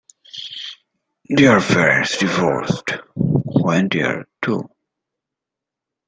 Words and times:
Their 1.29 1.59
parents 1.59 2.17
divorced 2.17 2.89
when 3.15 3.87
they 3.89 4.01
were 4.01 4.25
two. 4.41 4.67